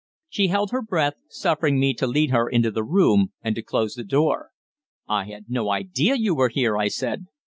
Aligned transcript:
She 0.29 0.47
held 0.47 0.71
her 0.71 0.81
breath, 0.81 1.13
suffering 1.29 1.79
me 1.79 1.93
to 1.93 2.07
lead 2.07 2.31
her 2.31 2.49
into 2.49 2.71
the 2.71 2.83
room 2.83 3.33
and 3.43 3.53
to 3.53 3.61
close 3.61 3.93
the 3.93 4.03
door. 4.03 4.49
"I 5.07 5.25
had 5.25 5.45
no 5.47 5.69
idea 5.69 6.15
you 6.15 6.33
were 6.33 6.49
here," 6.49 6.75
I 6.75 6.87
said. 6.87 7.27